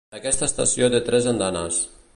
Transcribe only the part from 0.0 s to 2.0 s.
Aquesta estació té tres andanes.